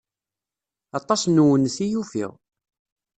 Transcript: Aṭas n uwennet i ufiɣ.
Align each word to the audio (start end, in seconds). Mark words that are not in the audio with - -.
Aṭas 0.99 1.21
n 1.27 1.41
uwennet 1.43 1.77
i 1.85 1.87
ufiɣ. 2.01 2.31